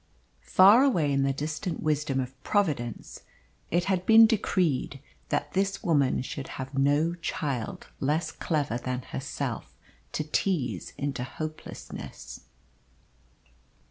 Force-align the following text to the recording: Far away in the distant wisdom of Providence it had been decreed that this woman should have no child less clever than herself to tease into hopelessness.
Far 0.47 0.83
away 0.83 1.13
in 1.13 1.21
the 1.21 1.31
distant 1.31 1.83
wisdom 1.83 2.19
of 2.19 2.33
Providence 2.43 3.21
it 3.69 3.83
had 3.83 4.03
been 4.07 4.25
decreed 4.25 4.99
that 5.29 5.53
this 5.53 5.83
woman 5.83 6.23
should 6.23 6.47
have 6.57 6.75
no 6.75 7.13
child 7.13 7.85
less 7.99 8.31
clever 8.31 8.79
than 8.79 9.03
herself 9.03 9.75
to 10.13 10.23
tease 10.23 10.93
into 10.97 11.23
hopelessness. 11.23 12.45